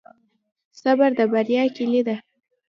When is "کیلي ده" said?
1.75-2.15